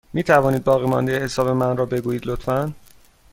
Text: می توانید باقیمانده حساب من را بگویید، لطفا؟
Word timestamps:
می 0.13 0.23
توانید 0.23 0.63
باقیمانده 0.63 1.19
حساب 1.19 1.47
من 1.47 1.77
را 1.77 1.85
بگویید، 1.85 2.27
لطفا؟ 2.27 2.73